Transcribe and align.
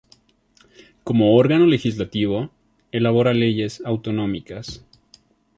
Como 1.03 1.35
órgano 1.37 1.67
legislativo, 1.67 2.49
elabora 2.91 3.35
leyes 3.35 3.83
autonómicas. 3.85 4.83